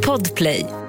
Podplay. 0.00 0.79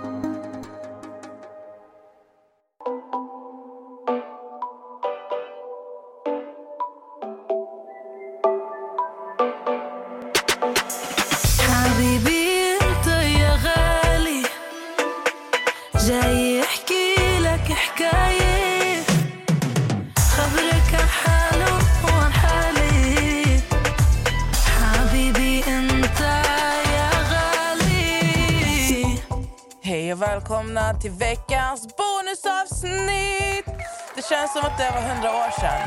Och 30.21 30.27
välkomna 30.27 30.93
till 30.93 31.11
veckans 31.11 31.87
bonusavsnitt! 31.97 33.65
Det 34.15 34.25
känns 34.29 34.53
som 34.53 34.61
att 34.61 34.77
det 34.77 34.91
var 34.95 35.01
hundra 35.01 35.29
år 35.29 35.51
sedan. 35.59 35.81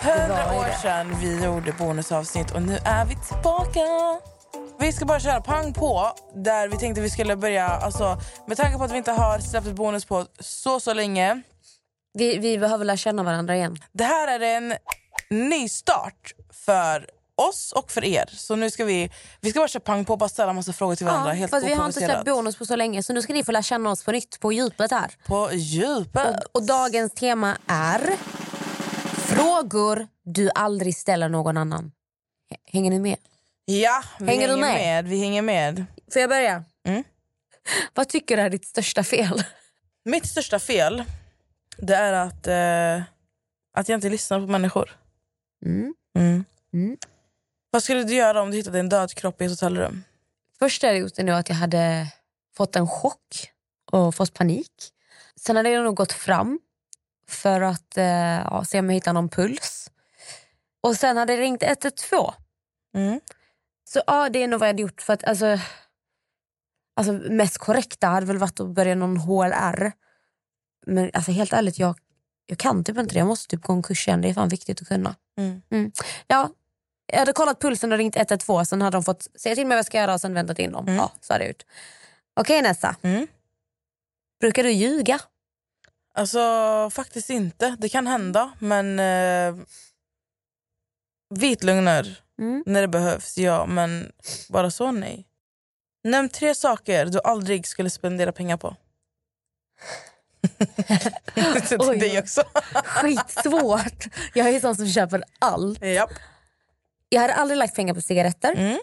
Hundra 0.00 0.58
år 0.58 0.82
sedan 0.82 1.20
vi 1.20 1.44
gjorde 1.44 1.72
bonusavsnitt 1.72 2.50
och 2.50 2.62
nu 2.62 2.78
är 2.84 3.04
vi 3.04 3.14
tillbaka. 3.14 3.80
Vi 4.80 4.92
ska 4.92 5.04
bara 5.04 5.20
köra 5.20 5.40
pang 5.40 5.72
på 5.72 6.12
där 6.34 6.68
vi 6.68 6.76
tänkte 6.76 7.00
vi 7.00 7.10
skulle 7.10 7.36
börja. 7.36 7.68
Alltså, 7.68 8.18
med 8.46 8.56
tanke 8.56 8.78
på 8.78 8.84
att 8.84 8.92
vi 8.92 8.96
inte 8.96 9.12
har 9.12 9.38
släppt 9.38 9.66
ett 9.66 9.74
bonus 9.74 10.04
på 10.04 10.26
så 10.40 10.80
så 10.80 10.94
länge. 10.94 11.42
Vi, 12.12 12.38
vi 12.38 12.58
behöver 12.58 12.84
lära 12.84 12.96
känna 12.96 13.22
varandra 13.22 13.56
igen. 13.56 13.76
Det 13.92 14.04
här 14.04 14.40
är 14.40 14.56
en 14.56 14.74
ny 15.30 15.68
start 15.68 16.32
för 16.66 17.06
oss 17.40 17.72
och 17.72 17.90
för 17.90 18.04
er. 18.04 18.30
Så 18.32 18.56
nu 18.56 18.70
ska 18.70 18.84
vi, 18.84 19.10
vi 19.40 19.50
ska 19.50 19.60
bara 19.60 19.68
köra 19.68 19.80
pang 19.80 20.04
på 20.04 20.12
och 20.12 20.18
bara 20.18 20.28
ställa 20.28 20.52
massa 20.52 20.72
frågor 20.72 20.94
till 20.96 21.06
varandra. 21.06 21.32
helt 21.32 21.50
för 21.50 21.56
att 21.56 21.64
vi 21.64 21.74
har 21.74 21.86
inte 21.86 22.00
släppt 22.00 22.24
bonus 22.24 22.56
på 22.56 22.66
så 22.66 22.76
länge 22.76 23.02
så 23.02 23.12
nu 23.12 23.22
ska 23.22 23.32
ni 23.32 23.44
få 23.44 23.52
lära 23.52 23.62
känna 23.62 23.90
oss 23.90 24.04
på 24.04 24.12
nytt 24.12 24.40
på 24.40 24.52
djupet 24.52 24.90
här. 24.90 25.10
På 25.26 25.50
djupet. 25.52 26.44
Och, 26.44 26.56
och 26.56 26.62
dagens 26.62 27.12
tema 27.14 27.58
är 27.66 28.10
frågor 29.18 30.08
du 30.24 30.50
aldrig 30.54 30.96
ställer 30.96 31.28
någon 31.28 31.56
annan. 31.56 31.92
Hänger 32.72 32.90
ni 32.90 32.98
med? 32.98 33.16
Ja, 33.64 34.02
vi 34.18 34.26
Hänger 34.26 34.48
hänger, 34.48 34.60
med? 34.60 34.74
med? 34.74 35.08
Vi 35.08 35.18
hänger 35.18 35.42
med. 35.42 35.84
Får 36.12 36.20
jag 36.20 36.30
börja? 36.30 36.64
Mm. 36.86 37.04
Vad 37.94 38.08
tycker 38.08 38.36
du 38.36 38.42
är 38.42 38.50
ditt 38.50 38.66
största 38.66 39.04
fel? 39.04 39.44
Mitt 40.04 40.26
största 40.26 40.58
fel 40.58 41.04
det 41.78 41.94
är 41.94 42.12
att, 42.12 42.46
eh, 42.46 43.02
att 43.76 43.88
jag 43.88 43.96
inte 43.96 44.08
lyssnar 44.08 44.40
på 44.40 44.46
människor. 44.46 44.96
Mm. 45.66 45.94
Mm. 46.18 46.44
Mm. 47.68 47.70
Vad 47.70 47.82
skulle 47.82 48.04
du 48.04 48.14
göra 48.14 48.42
om 48.42 48.50
du 48.50 48.56
hittade 48.56 48.78
en 48.78 48.88
död 48.88 49.14
kropp 49.14 49.40
i 49.40 49.44
ett 49.44 49.50
hotellrum? 49.50 50.04
Först 50.58 50.82
jag 50.82 50.98
gjort 50.98 51.14
det 51.16 51.22
nu 51.22 51.32
att 51.32 51.48
jag 51.48 51.56
hade 51.56 52.06
fått 52.56 52.76
en 52.76 52.88
chock 52.88 53.50
och 53.92 54.14
fått 54.14 54.34
panik. 54.34 54.72
Sen 55.36 55.56
hade 55.56 55.70
jag 55.70 55.84
nog 55.84 55.96
gått 55.96 56.12
fram 56.12 56.60
för 57.28 57.60
att 57.60 57.96
eh, 57.96 58.04
ja, 58.04 58.64
se 58.64 58.78
om 58.78 58.86
jag 58.86 58.94
hittar 58.94 59.12
någon 59.12 59.28
puls. 59.28 59.90
Och 60.80 60.96
sen 60.96 61.16
hade 61.16 61.32
jag 61.32 61.40
ringt 61.40 61.62
112. 61.62 62.32
Mm. 62.94 63.20
Så 63.84 64.02
ja, 64.06 64.28
det 64.28 64.42
är 64.42 64.48
nog 64.48 64.60
vad 64.60 64.68
jag 64.68 64.72
hade 64.72 64.82
gjort. 64.82 65.02
För 65.02 65.12
att, 65.12 65.24
alltså, 65.24 65.58
alltså, 66.96 67.12
mest 67.12 67.58
korrekta 67.58 68.06
hade 68.06 68.26
väl 68.26 68.38
varit 68.38 68.60
att 68.60 68.68
börja 68.74 68.94
någon 68.94 69.16
HLR. 69.16 69.92
Men 70.86 71.10
alltså, 71.14 71.30
helt 71.30 71.52
ärligt, 71.52 71.78
jag, 71.78 71.98
jag 72.46 72.58
kan 72.58 72.84
typ 72.84 72.98
inte 72.98 73.14
det. 73.14 73.18
Jag 73.18 73.26
måste 73.26 73.56
typ 73.56 73.62
gå 73.64 73.72
en 73.72 73.82
kurs 73.82 74.08
igen. 74.08 74.20
Det 74.20 74.28
är 74.28 74.34
fan 74.34 74.48
viktigt 74.48 74.82
att 74.82 74.88
kunna. 74.88 75.16
Mm. 75.70 75.92
Ja, 76.26 76.50
jag 77.12 77.18
hade 77.18 77.32
kollat 77.32 77.60
pulsen 77.60 77.92
och 77.92 77.98
ringt 77.98 78.16
112. 78.16 78.64
Sen 78.64 78.82
hade 78.82 78.96
de 78.96 79.04
fått 79.04 79.28
säga 79.40 79.54
till 79.54 79.66
mig 79.66 79.74
vad 79.74 79.78
jag 79.78 79.86
ska 79.86 79.98
göra 79.98 80.14
och 80.14 80.20
sen 80.20 80.34
väntat 80.34 80.58
in 80.58 80.72
dem. 80.72 80.84
Mm. 80.86 80.96
Ja, 80.96 81.12
så 81.20 81.32
hade 81.34 81.44
jag 81.44 81.48
gjort. 81.48 81.64
Okej 82.36 82.62
Nessa, 82.62 82.96
Mm. 83.02 83.26
brukar 84.40 84.62
du 84.62 84.70
ljuga? 84.72 85.20
Alltså 86.14 86.90
faktiskt 86.92 87.30
inte. 87.30 87.76
Det 87.78 87.88
kan 87.88 88.06
hända 88.06 88.52
men 88.58 88.98
eh, 89.00 89.64
vitlögner 91.34 92.22
Mm. 92.38 92.62
när 92.66 92.80
det 92.80 92.88
behövs, 92.88 93.38
ja. 93.38 93.66
Men 93.66 94.12
bara 94.48 94.70
så 94.70 94.90
nej. 94.92 95.24
Nämn 96.04 96.28
tre 96.28 96.54
saker 96.54 97.06
du 97.06 97.20
aldrig 97.24 97.66
skulle 97.66 97.90
spendera 97.90 98.32
pengar 98.32 98.56
på. 98.56 98.76
Oj. 101.78 101.98
dig 101.98 102.18
också. 102.18 102.42
Skitsvårt. 102.84 104.04
Jag 104.34 104.48
är 104.48 104.60
sån 104.60 104.76
som 104.76 104.88
köper 104.88 105.24
allt. 105.38 105.82
Japp. 105.82 106.10
Jag 107.08 107.20
hade 107.20 107.34
aldrig 107.34 107.58
lagt 107.58 107.74
pengar 107.76 107.94
på 107.94 108.00
cigaretter. 108.00 108.52
Mm. 108.52 108.78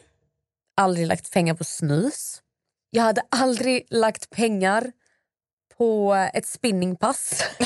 aldrig 0.78 1.08
lagt 1.08 1.31
pengar 1.31 1.53
på 1.53 1.63
snus. 1.63 2.41
Jag 2.90 3.03
hade 3.03 3.22
aldrig 3.31 3.88
lagt 3.90 4.30
pengar 4.30 4.91
på 5.78 6.13
ett 6.34 6.46
spinningpass. 6.47 7.44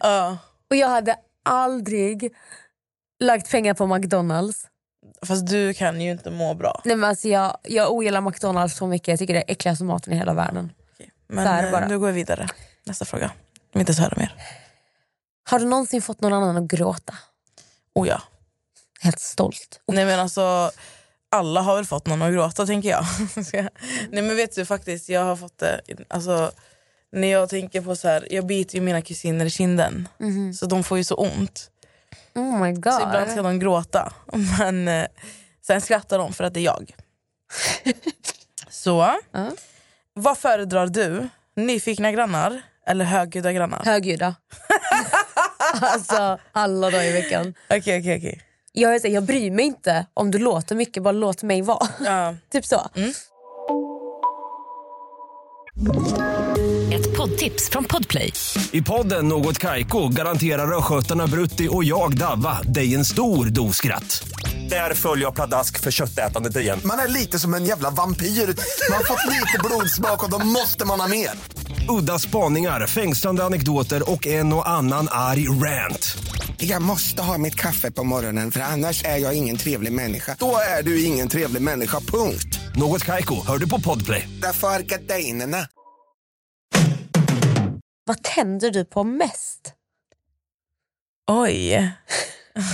Ja. 0.00 0.38
Och 0.70 0.76
jag 0.76 0.88
hade 0.88 1.16
aldrig 1.44 2.34
lagt 3.20 3.50
pengar 3.50 3.74
på 3.74 3.86
McDonalds. 3.86 4.66
Fast 5.26 5.46
du 5.46 5.74
kan 5.74 6.00
ju 6.00 6.10
inte 6.10 6.30
må 6.30 6.54
bra. 6.54 6.82
Nej, 6.84 6.96
men 6.96 7.08
alltså 7.10 7.28
jag, 7.28 7.56
jag 7.62 7.92
ogillar 7.92 8.20
McDonalds 8.20 8.76
så 8.76 8.86
mycket. 8.86 9.08
Jag 9.08 9.18
tycker 9.18 9.34
det 9.34 9.40
är 9.40 9.52
äckligaste 9.52 9.84
maten 9.84 10.12
i 10.12 10.16
hela 10.16 10.34
världen. 10.34 10.72
Men 11.26 11.46
är 11.46 11.62
det 11.62 11.78
eh, 11.78 11.88
nu 11.88 11.98
går 11.98 12.06
vi 12.06 12.12
vidare. 12.12 12.48
Nästa 12.84 13.04
fråga. 13.04 13.30
Jag 13.72 13.78
vill 13.78 13.88
inte 13.88 14.02
höra 14.02 14.14
mer. 14.16 14.34
Har 15.50 15.58
du 15.58 15.64
någonsin 15.64 16.02
fått 16.02 16.20
någon 16.20 16.32
annan 16.32 16.56
att 16.56 16.70
gråta? 16.70 17.14
Oh 17.94 18.08
ja. 18.08 18.22
Helt 19.00 19.20
stolt. 19.20 19.80
Nej 19.86 20.04
men 20.04 20.20
alltså 20.20 20.70
alla 21.30 21.60
har 21.60 21.76
väl 21.76 21.84
fått 21.86 22.06
någon 22.06 22.22
att 22.22 22.32
gråta 22.32 22.66
tänker 22.66 22.88
jag. 22.90 23.04
Nej 24.10 24.22
men 24.22 24.36
vet 24.36 24.54
du 24.54 24.64
faktiskt, 24.66 25.08
jag 25.08 25.24
har 25.24 25.36
fått 25.36 25.58
det. 25.58 25.80
Alltså, 26.08 26.52
när 27.12 27.28
jag 27.28 27.48
tänker 27.48 27.80
på 27.80 27.96
så 27.96 28.08
här, 28.08 28.28
jag 28.30 28.46
biter 28.46 28.74
ju 28.74 28.80
mina 28.80 29.02
kusiner 29.02 29.44
i 29.46 29.50
kinden. 29.50 30.08
Så 30.54 30.66
de 30.66 30.84
får 30.84 30.98
ju 30.98 31.04
så 31.04 31.14
ont. 31.14 31.70
Oh 32.34 32.58
my 32.60 32.72
god. 32.72 32.92
Så 32.94 33.00
ibland 33.02 33.30
ska 33.30 33.42
de 33.42 33.58
gråta. 33.58 34.12
Men 34.58 34.88
eh, 34.88 35.06
sen 35.66 35.80
skrattar 35.80 36.18
de 36.18 36.32
för 36.32 36.44
att 36.44 36.54
det 36.54 36.60
är 36.60 36.64
jag. 36.64 36.94
Så, 38.68 39.14
Ja. 39.32 39.50
vad 40.14 40.38
föredrar 40.38 40.86
du? 40.86 41.28
Nyfikna 41.56 42.12
grannar 42.12 42.62
eller 42.86 43.04
högljudda 43.04 43.52
grannar? 43.52 43.82
Högljudda. 43.84 44.34
alltså 45.80 46.38
alla 46.52 46.90
dagar 46.90 47.04
i 47.04 47.12
veckan. 47.12 47.54
Okej 47.70 48.00
okej 48.00 48.16
okej. 48.16 48.40
Jag, 48.72 48.94
är 48.94 48.98
så 48.98 49.08
jag 49.08 49.24
bryr 49.24 49.50
mig 49.50 49.64
inte 49.64 50.06
om 50.14 50.30
du 50.30 50.38
låter 50.38 50.74
mycket, 50.74 51.02
bara 51.02 51.12
låt 51.12 51.42
mig 51.42 51.62
vara. 51.62 51.88
Ja. 52.04 52.34
typ 52.52 52.66
så. 52.66 52.88
Ett 56.92 57.16
poddtips 57.16 57.70
från 57.70 57.84
Podplay. 57.84 58.32
I 58.72 58.82
podden 58.82 59.28
Något 59.28 59.58
Kaiko 59.58 60.08
garanterar 60.08 60.78
östgötarna 60.78 61.26
Brutti 61.26 61.68
och 61.70 61.84
jag, 61.84 62.18
Davva, 62.18 62.62
dig 62.62 62.94
en 62.94 63.04
stor 63.04 63.46
dos 63.46 63.76
skratt. 63.76 64.22
Där 64.68 64.94
följer 64.94 65.24
jag 65.24 65.34
pladask 65.34 65.80
för 65.80 65.90
köttätandet 65.90 66.56
igen. 66.56 66.80
Man 66.84 66.98
är 66.98 67.08
lite 67.08 67.38
som 67.38 67.54
en 67.54 67.64
jävla 67.64 67.90
vampyr. 67.90 68.26
Man 68.26 68.96
har 68.96 69.04
fått 69.04 69.30
lite 69.30 69.58
blodsmak 69.64 70.24
och 70.24 70.30
då 70.30 70.38
måste 70.38 70.86
man 70.86 71.00
ha 71.00 71.08
mer. 71.08 71.30
Udda 71.88 72.18
spaningar, 72.18 72.86
fängslande 72.86 73.44
anekdoter 73.44 74.10
och 74.10 74.26
en 74.26 74.52
och 74.52 74.68
annan 74.68 75.08
arg 75.10 75.48
rant. 75.48 76.16
Jag 76.56 76.82
måste 76.82 77.22
ha 77.22 77.38
mitt 77.38 77.54
kaffe 77.54 77.90
på 77.90 78.04
morgonen 78.04 78.50
för 78.50 78.60
annars 78.60 79.04
är 79.04 79.16
jag 79.16 79.34
ingen 79.34 79.56
trevlig 79.56 79.92
människa. 79.92 80.36
Då 80.38 80.56
är 80.78 80.82
du 80.82 81.04
ingen 81.04 81.28
trevlig 81.28 81.62
människa, 81.62 82.00
punkt. 82.00 82.60
Något 82.76 83.04
Kaiko, 83.04 83.46
hör 83.46 83.58
du 83.58 83.68
på 83.68 83.80
Podplay. 83.80 84.28
Därför 84.42 84.68
är 84.68 84.80
gardinerna. 84.80 85.66
Vad 88.04 88.22
tänder 88.22 88.70
du 88.70 88.84
på 88.84 89.04
mest? 89.04 89.74
Oj. 91.30 91.92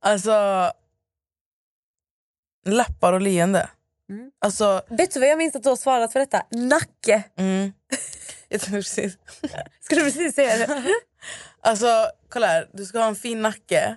alltså... 0.00 0.70
Läppar 2.66 3.12
och 3.12 3.20
leende. 3.20 3.68
Mm. 4.10 4.30
Alltså... 4.40 4.82
Vet 4.88 5.14
du 5.14 5.20
vad 5.20 5.28
jag 5.28 5.38
minns 5.38 5.56
att 5.56 5.62
du 5.62 5.68
har 5.68 5.76
svarat 5.76 6.12
för 6.12 6.20
detta? 6.20 6.42
Nacke. 6.50 7.22
Mm. 7.36 7.72
Jag 8.48 8.60
tänkte 8.60 8.76
precis... 8.76 9.18
Ska 9.80 9.94
du 9.94 10.00
precis 10.00 10.34
säga 10.34 10.66
det? 10.66 10.84
Alltså, 11.60 12.10
kolla 12.28 12.46
här. 12.46 12.70
Du 12.72 12.86
ska 12.86 12.98
ha 12.98 13.08
en 13.08 13.16
fin 13.16 13.42
nacke. 13.42 13.96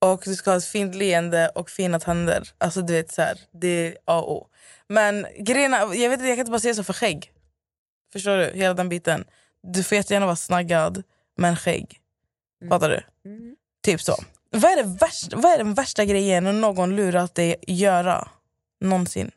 Och 0.00 0.22
du 0.24 0.34
ska 0.34 0.50
ha 0.50 0.56
ett 0.58 0.64
fint 0.64 0.94
leende 0.94 1.48
och 1.54 1.70
fina 1.70 2.00
tänder. 2.00 2.48
Alltså 2.58 2.82
du 2.82 2.92
vet 2.92 3.12
så 3.12 3.22
här, 3.22 3.40
det 3.52 3.68
är 3.68 3.96
A 4.04 4.20
och 4.20 4.32
O. 4.32 4.46
Men 4.88 5.26
grejen 5.38 5.72
jag 5.72 5.88
vet 5.88 6.12
inte, 6.12 6.26
jag 6.26 6.36
kan 6.36 6.38
inte 6.38 6.50
bara 6.50 6.60
säga 6.60 6.74
så 6.74 6.84
för 6.84 6.92
skägg. 6.92 7.32
Förstår 8.12 8.36
du? 8.36 8.50
Hela 8.54 8.74
den 8.74 8.88
biten. 8.88 9.24
Du 9.62 9.82
får 9.82 9.96
jättegärna 9.96 10.26
vara 10.26 10.36
snaggad, 10.36 11.02
men 11.36 11.56
skägg. 11.56 12.00
Fattar 12.68 12.90
du? 12.90 13.02
Typ 13.82 14.00
så. 14.00 14.14
Vad 14.50 14.64
är, 14.64 14.76
det 14.76 14.98
värsta, 15.00 15.36
vad 15.36 15.52
är 15.52 15.58
den 15.58 15.74
värsta 15.74 16.04
grejen 16.04 16.60
någon 16.60 16.96
lurat 16.96 17.34
dig 17.34 17.56
göra? 17.66 18.28
Någonsin. 18.80 19.30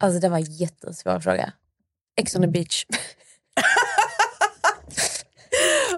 Alltså 0.00 0.20
det 0.20 0.28
var 0.28 0.36
en 0.36 0.44
jättesvår 0.44 1.20
fråga. 1.20 1.52
Ex 2.16 2.36
on 2.36 2.42
the 2.42 2.48
beach. 2.48 2.84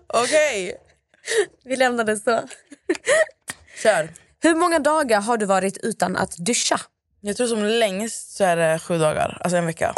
Okej, 0.07 0.77
Vi 1.65 1.77
lämnar 1.77 2.05
det 2.05 2.17
så. 2.17 2.43
kör. 3.83 4.09
Hur 4.43 4.55
många 4.55 4.79
dagar 4.79 5.21
har 5.21 5.37
du 5.37 5.47
varit 5.47 5.77
utan 5.83 6.17
att 6.17 6.37
duscha? 6.37 6.81
Jag 7.21 7.37
tror 7.37 7.47
som 7.47 7.65
längst 7.65 8.37
så 8.37 8.45
är 8.45 8.57
det 8.57 8.79
sju 8.79 8.99
dagar, 8.99 9.39
alltså 9.41 9.57
en 9.57 9.67
vecka. 9.67 9.95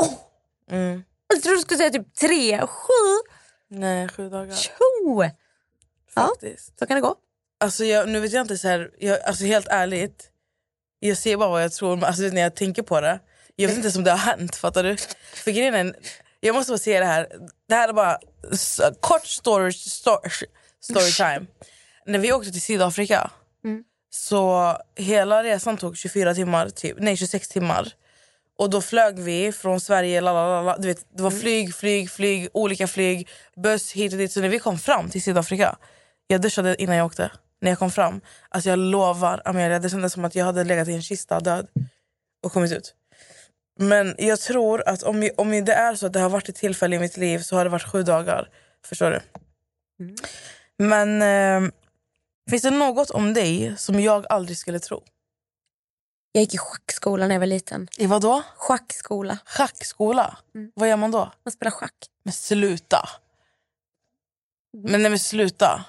Mm. 0.70 1.04
Jag 1.28 1.42
tror 1.42 1.52
du 1.54 1.60
skulle 1.60 1.78
säga 1.78 1.90
typ 1.90 2.14
tre, 2.14 2.66
sju. 2.66 3.28
Nej, 3.70 4.08
sju 4.08 4.28
dagar 4.30 4.54
Tjo! 4.54 5.24
Ja. 5.24 5.30
faktiskt. 6.14 6.78
Så 6.78 6.86
kan 6.86 6.94
det 6.94 7.00
gå. 7.00 7.14
Alltså 7.60 7.84
jag, 7.84 8.08
nu 8.08 8.20
vet 8.20 8.32
jag 8.32 8.40
inte, 8.44 8.58
så 8.58 8.68
här, 8.68 8.90
jag, 8.98 9.20
alltså 9.22 9.44
helt 9.44 9.66
ärligt. 9.70 10.30
Jag 11.00 11.16
ser 11.18 11.36
bara 11.36 11.48
vad 11.48 11.62
jag 11.62 11.72
tror, 11.72 12.04
alltså 12.04 12.22
när 12.22 12.40
jag 12.40 12.54
tänker 12.56 12.82
på 12.82 13.00
det. 13.00 13.20
Jag 13.56 13.68
vet 13.68 13.76
inte 13.84 13.98
om 13.98 14.04
det 14.04 14.10
har 14.10 14.18
hänt, 14.18 14.56
fattar 14.56 14.82
du? 14.82 14.96
För 15.34 15.50
grejen 15.50 15.74
är, 15.74 15.94
jag 16.40 16.54
måste 16.54 16.72
bara 16.72 16.78
säga 16.78 17.00
det 17.00 17.06
här. 17.06 17.28
Det 17.68 17.74
här 17.74 17.88
är 17.88 17.92
bara 17.92 18.18
kort 19.00 19.26
story, 19.26 19.72
story, 19.72 20.30
story 20.82 21.10
time. 21.12 21.46
när 22.06 22.18
vi 22.18 22.32
åkte 22.32 22.50
till 22.50 22.62
Sydafrika, 22.62 23.30
så 24.10 24.76
hela 24.96 25.42
resan 25.44 25.76
tog 25.76 25.96
24 25.96 26.34
timmar, 26.34 26.68
typ, 26.68 26.96
nej 27.00 27.16
26 27.16 27.48
timmar. 27.48 27.92
Och 28.58 28.70
då 28.70 28.80
flög 28.80 29.18
vi 29.18 29.52
från 29.52 29.80
Sverige, 29.80 30.20
lalalala, 30.20 30.76
du 30.78 30.88
vet, 30.88 31.06
det 31.16 31.22
var 31.22 31.30
flyg, 31.30 31.74
flyg, 31.74 32.10
flyg, 32.10 32.48
olika 32.52 32.86
flyg, 32.86 33.28
buss 33.56 33.92
hit 33.92 34.12
och 34.12 34.18
dit. 34.18 34.32
Så 34.32 34.40
när 34.40 34.48
vi 34.48 34.58
kom 34.58 34.78
fram 34.78 35.10
till 35.10 35.22
Sydafrika, 35.22 35.76
jag 36.26 36.40
duschade 36.40 36.82
innan 36.82 36.96
jag 36.96 37.06
åkte. 37.06 37.30
När 37.60 37.70
jag 37.70 37.78
kom 37.78 37.90
fram, 37.90 38.20
alltså 38.48 38.70
jag 38.70 38.78
lovar 38.78 39.42
Amelia, 39.44 39.78
det 39.78 39.90
kändes 39.90 40.12
som 40.12 40.24
att 40.24 40.34
jag 40.34 40.44
hade 40.44 40.64
legat 40.64 40.88
i 40.88 40.92
en 40.92 41.02
kista 41.02 41.40
död 41.40 41.68
och 42.42 42.52
kommit 42.52 42.72
ut. 42.72 42.94
Men 43.78 44.14
jag 44.18 44.40
tror 44.40 44.88
att 44.88 45.02
om, 45.02 45.30
om 45.36 45.50
det 45.50 45.72
är 45.72 45.94
så 45.94 46.06
att 46.06 46.12
det 46.12 46.20
har 46.20 46.30
varit 46.30 46.48
ett 46.48 46.56
tillfälle 46.56 46.96
i 46.96 46.98
mitt 46.98 47.16
liv 47.16 47.38
så 47.38 47.56
har 47.56 47.64
det 47.64 47.70
varit 47.70 47.90
sju 47.92 48.02
dagar. 48.02 48.48
Förstår 48.84 49.10
du? 49.10 49.20
Men 50.78 51.22
eh, 51.22 51.70
finns 52.50 52.62
det 52.62 52.70
något 52.70 53.10
om 53.10 53.34
dig 53.34 53.74
som 53.76 54.00
jag 54.00 54.26
aldrig 54.28 54.58
skulle 54.58 54.80
tro? 54.80 55.02
Jag 56.32 56.40
gick 56.40 56.54
i 56.54 56.58
schackskola 56.58 57.26
när 57.26 57.34
jag 57.34 57.40
var 57.40 57.46
liten. 57.46 57.88
I 57.96 58.06
vad 58.06 58.22
då? 58.22 58.42
Schackskola. 58.56 59.38
Schackskola? 59.44 60.38
Vad 60.74 60.88
gör 60.88 60.96
man 60.96 61.10
då? 61.10 61.32
Man 61.44 61.52
spelar 61.52 61.70
schack. 61.70 61.94
Men 62.22 62.32
sluta. 62.32 63.08
Men 64.72 65.02
nej 65.02 65.10
men 65.10 65.18
sluta. 65.18 65.84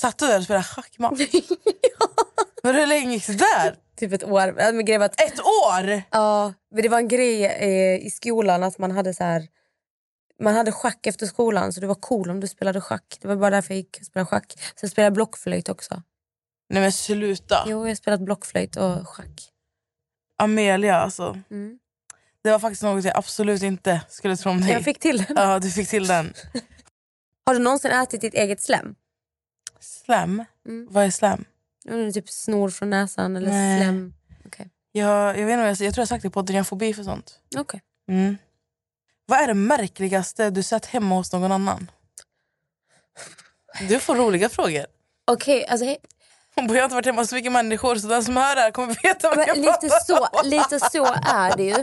Satt 0.00 0.18
du 0.18 0.26
där 0.26 0.38
och 0.38 0.44
spelade 0.44 0.64
schackmatt? 0.64 1.12
Men 2.62 2.74
hur 2.74 2.86
länge 2.86 3.12
gick 3.12 3.26
det 3.26 3.32
där? 3.32 3.76
Typ 3.96 4.12
ett 4.12 4.24
år. 4.24 4.54
Ja, 4.58 4.72
Men 4.72 4.84
grejen 4.84 5.02
att, 5.02 5.20
Ett 5.20 5.40
år? 5.40 6.02
ja, 6.10 6.54
men 6.74 6.82
det 6.82 6.88
var 6.88 6.98
en 6.98 7.08
grej 7.08 7.44
eh, 7.44 8.06
i 8.06 8.10
skolan 8.10 8.62
att 8.62 8.78
man 8.78 8.90
hade 8.90 9.14
så 9.14 9.24
här... 9.24 9.48
Man 10.40 10.54
hade 10.54 10.72
schack 10.72 11.06
efter 11.06 11.26
skolan 11.26 11.72
så 11.72 11.80
det 11.80 11.86
var 11.86 11.94
cool 11.94 12.30
om 12.30 12.40
du 12.40 12.48
spelade 12.48 12.80
schack. 12.80 13.18
Det 13.20 13.28
var 13.28 13.36
bara 13.36 13.50
därför 13.50 13.74
jag 13.74 13.78
gick 13.78 13.96
och 14.00 14.06
spelade 14.06 14.26
schack. 14.30 14.52
Sen 14.80 14.90
spelade 14.90 15.06
jag 15.06 15.12
blockflöjt 15.12 15.68
också. 15.68 16.02
Nej 16.70 16.82
men 16.82 16.92
sluta. 16.92 17.64
Jo, 17.66 17.80
jag 17.80 17.90
har 17.90 17.94
spelat 17.94 18.20
blockflöjt 18.20 18.76
och 18.76 19.08
schack. 19.08 19.50
Amelia 20.38 20.96
alltså. 20.96 21.38
Mm. 21.50 21.78
Det 22.44 22.50
var 22.50 22.58
faktiskt 22.58 22.82
något 22.82 23.04
jag 23.04 23.16
absolut 23.16 23.62
inte 23.62 24.00
skulle 24.08 24.36
tro 24.36 24.50
om 24.50 24.60
dig. 24.60 24.70
Jag 24.72 24.84
fick 24.84 24.98
till 24.98 25.18
den. 25.18 25.36
Ja, 25.36 25.58
du 25.58 25.70
fick 25.70 25.88
till 25.88 26.06
den. 26.06 26.34
Har 27.46 27.54
du 27.54 27.60
någonsin 27.60 27.90
ätit 27.90 28.20
ditt 28.20 28.34
eget 28.34 28.62
slem? 28.62 28.94
Slem? 29.82 30.44
Mm. 30.68 30.88
Vad 30.90 31.04
är 31.04 31.10
slem? 31.10 31.44
Mm, 31.88 32.12
Typ 32.12 32.30
snor 32.30 32.70
från 32.70 32.90
näsan 32.90 33.36
eller 33.36 33.48
Nej. 33.50 33.80
slem? 33.82 34.14
Okej. 34.46 34.70
Jag, 34.92 35.38
jag, 35.38 35.46
vet 35.46 35.52
inte, 35.52 35.62
jag, 35.62 35.68
jag 35.70 35.76
tror 35.78 35.88
jag 35.96 35.96
har 35.96 36.06
sagt 36.06 36.22
det 36.22 36.30
på 36.30 36.32
podden, 36.32 36.56
jag 36.56 36.60
har 36.60 36.64
fobi 36.64 36.94
för 36.94 37.02
sånt. 37.04 37.38
Okej. 37.56 37.82
Mm. 38.08 38.36
Vad 39.26 39.38
är 39.40 39.46
det 39.46 39.54
märkligaste 39.54 40.50
du 40.50 40.62
sett 40.62 40.86
hemma 40.86 41.14
hos 41.14 41.32
någon 41.32 41.52
annan? 41.52 41.90
Du 43.88 43.98
får 44.00 44.16
roliga 44.16 44.48
frågor. 44.48 44.86
Okej, 45.24 45.66
alltså, 45.66 45.84
he- 45.86 45.96
Jag 46.54 46.62
har 46.62 46.82
inte 46.82 46.94
varit 46.94 47.06
hemma 47.06 47.20
hos 47.22 47.28
så 47.28 47.34
mycket 47.34 47.52
människor 47.52 47.96
så 47.96 48.06
den 48.08 48.24
som 48.24 48.36
hör 48.36 48.54
det 48.54 48.60
här 48.60 48.70
kommer 48.70 49.02
veta 49.02 49.34
vad 49.34 49.48
jag 49.48 49.56
lite, 49.56 49.72
pratar 49.72 50.00
så, 50.00 50.18
om. 50.26 50.48
lite 50.48 50.80
så 50.80 51.04
är 51.24 51.56
det 51.56 51.62
ju. 51.64 51.74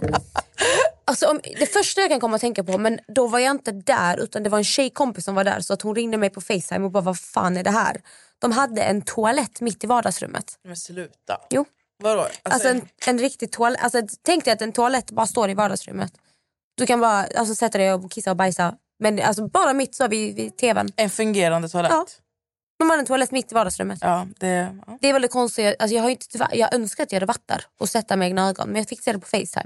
Alltså, 1.05 1.27
om, 1.27 1.39
det 1.59 1.65
första 1.65 2.01
jag 2.01 2.09
kan 2.09 2.19
komma 2.19 2.35
att 2.35 2.41
tänka 2.41 2.63
på, 2.63 2.77
men 2.77 2.99
då 3.07 3.27
var 3.27 3.39
jag 3.39 3.51
inte 3.51 3.71
där 3.71 4.17
utan 4.17 4.43
det 4.43 4.49
var 4.49 4.57
en 4.57 4.63
tjejkompis 4.63 5.25
som 5.25 5.35
var 5.35 5.43
där 5.43 5.59
så 5.61 5.73
att 5.73 5.81
hon 5.81 5.95
ringde 5.95 6.17
mig 6.17 6.29
på 6.29 6.41
Facetime 6.41 6.85
och 6.85 6.91
bara 6.91 7.03
vad 7.03 7.19
fan 7.19 7.57
är 7.57 7.63
det 7.63 7.71
här? 7.71 8.01
De 8.39 8.51
hade 8.51 8.81
en 8.83 9.01
toalett 9.01 9.61
mitt 9.61 9.83
i 9.83 9.87
vardagsrummet. 9.87 10.59
Men 10.63 10.77
sluta. 10.77 11.37
Jo. 11.49 11.65
Vadå? 12.03 12.21
Alltså, 12.21 12.39
Alltså 12.43 12.67
en, 12.67 12.81
en 13.07 13.19
riktig 13.19 13.51
toalett. 13.51 13.83
Alltså, 13.83 14.01
tänk 14.21 14.45
dig 14.45 14.53
att 14.53 14.61
en 14.61 14.71
toalett 14.71 15.11
bara 15.11 15.27
står 15.27 15.49
i 15.49 15.53
vardagsrummet. 15.53 16.13
Du 16.77 16.85
kan 16.85 16.99
bara 16.99 17.25
alltså, 17.35 17.55
sätta 17.55 17.77
dig 17.77 17.93
och 17.93 18.11
kissa 18.11 18.31
och 18.31 18.37
bajsa. 18.37 18.75
Men 18.99 19.21
alltså, 19.21 19.47
bara 19.47 19.73
mitt 19.73 19.95
så 19.95 20.07
vid, 20.07 20.35
vid 20.35 20.57
tvn. 20.57 20.89
en 20.95 21.09
fungerande 21.09 21.69
toalett? 21.69 21.91
Ja. 21.91 22.05
De 22.79 22.89
hade 22.89 22.99
en 23.01 23.05
toalett 23.05 23.31
mitt 23.31 23.51
i 23.51 23.55
vardagsrummet. 23.55 23.99
Ja, 24.01 24.27
det, 24.37 24.47
ja. 24.87 24.97
Det 25.01 25.07
är 25.09 25.13
väldigt 25.13 25.31
konstigt. 25.31 25.75
Alltså, 25.79 25.95
jag, 25.95 26.03
har 26.03 26.09
inte, 26.09 26.25
tyvärr- 26.27 26.55
jag 26.55 26.73
önskar 26.73 27.03
att 27.03 27.11
jag 27.11 27.15
hade 27.15 27.25
varit 27.25 27.47
där 27.47 27.65
och 27.79 27.89
sett 27.89 28.07
det 28.07 28.15
med 28.15 28.25
egna 28.27 28.49
ögon. 28.49 28.67
Men 28.69 28.75
jag 28.81 28.87
fick 28.89 29.01
se 29.03 29.11
det 29.13 29.19
på 29.19 29.27
Facetime. 29.27 29.65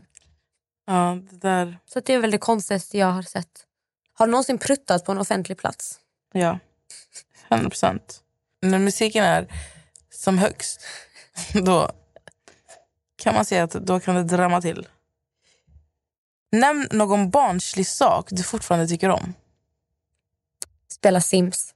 Ja, 0.85 1.17
det 1.29 1.37
där. 1.37 1.79
Så 1.85 1.99
det 1.99 2.13
är 2.13 2.19
väl 2.19 2.31
det 2.31 2.37
konstigaste 2.37 2.97
jag 2.97 3.11
har 3.11 3.21
sett. 3.21 3.65
Har 4.13 4.27
du 4.27 4.31
någonsin 4.31 4.57
pruttat 4.57 5.05
på 5.05 5.11
en 5.11 5.17
offentlig 5.17 5.57
plats? 5.57 5.99
Ja. 6.33 6.59
100 7.49 7.69
procent. 7.69 8.23
När 8.61 8.79
musiken 8.79 9.23
är 9.23 9.47
som 10.09 10.37
högst, 10.37 10.81
då 11.65 11.91
kan 13.15 13.35
man 13.35 13.45
säga 13.45 13.63
att 13.63 13.71
då 13.71 13.99
kan 13.99 14.15
det 14.15 14.23
dramma 14.23 14.61
till. 14.61 14.87
Nämn 16.51 16.87
någon 16.91 17.29
barnslig 17.29 17.87
sak 17.87 18.27
du 18.29 18.43
fortfarande 18.43 18.87
tycker 18.87 19.09
om. 19.09 19.33
Spela 20.87 21.21
Sims? 21.21 21.73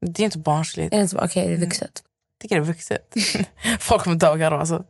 Det 0.00 0.22
är 0.22 0.24
inte 0.24 0.38
barnsligt. 0.38 0.92
Är 0.92 0.96
det 0.96 1.02
inte? 1.02 1.16
Okej, 1.16 1.48
det 1.48 1.54
är 1.54 1.58
vuxet. 1.58 2.02
Jag 2.04 2.42
tycker 2.42 2.56
det 2.56 2.62
är 2.62 2.66
vuxet. 2.66 3.14
Folk 3.80 4.02
kommer 4.02 4.16
dö 4.16 4.30
och 4.30 4.38
garva, 4.38 4.60
alltså. 4.60 4.84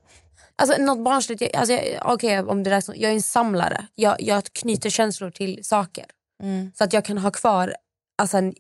Alltså 0.63 0.83
något 0.83 1.05
barnsligt, 1.05 1.41
jag- 1.41 1.57
alltså, 1.57 1.73
jag- 1.75 2.13
okej, 2.15 2.41
om 2.41 2.63
det 2.63 2.71
där, 2.71 2.83
jag 2.87 3.11
är 3.11 3.15
en 3.15 3.23
samlare. 3.23 3.87
Jag, 3.95 4.23
jag 4.23 4.45
knyter 4.45 4.91
känslor 4.91 5.31
till 5.31 5.65
saker. 5.65 6.05
Mm. 6.43 6.73
Så 6.75 6.85
att 6.85 6.93
jag 6.93 7.05
kan 7.05 7.19
ha 7.19 7.31
kvar 7.31 7.75
alltså, 8.23 8.37
en 8.37 8.55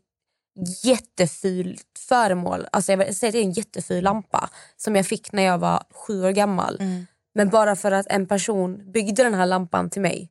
jätteful 0.84 1.78
föremål. 2.08 2.66
Alltså, 2.72 2.92
jag 2.92 2.98
att 3.02 3.20
det 3.20 3.38
är 3.38 3.42
en 3.42 3.52
jätteful 3.52 4.04
lampa 4.04 4.50
som 4.76 4.96
jag 4.96 5.06
fick 5.06 5.32
när 5.32 5.42
jag 5.42 5.58
var 5.58 5.82
sju 5.94 6.24
år 6.24 6.30
gammal. 6.30 6.76
Mm. 6.80 7.06
Men 7.34 7.48
bara 7.50 7.76
för 7.76 7.92
att 7.92 8.06
en 8.06 8.26
person 8.26 8.92
byggde 8.92 9.22
den 9.22 9.34
här 9.34 9.46
lampan 9.46 9.90
till 9.90 10.02
mig 10.02 10.30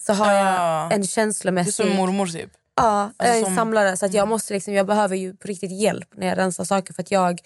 så 0.00 0.12
har 0.12 0.32
Ja. 0.32 0.40
jag 0.82 0.92
en 0.92 1.00
Det 1.00 1.04
är 1.04 1.08
känslomässig... 1.08 1.74
som 1.74 1.96
mormor 1.96 2.26
typ. 2.26 2.50
Ja, 2.76 3.10
jag 3.18 3.26
är 3.26 3.30
Alltså 3.30 3.38
en 3.40 3.44
som- 3.44 3.56
samlare. 3.56 3.96
Så 3.96 4.06
att 4.06 4.14
jag, 4.14 4.28
måste 4.28 4.54
liksom, 4.54 4.74
jag 4.74 4.86
behöver 4.86 5.16
ju 5.16 5.36
på 5.36 5.48
riktigt 5.48 5.80
hjälp 5.80 6.08
när 6.16 6.26
jag 6.26 6.38
rensar 6.38 6.64
saker. 6.64 6.94
För 6.94 7.02
att 7.02 7.10
jag, 7.10 7.40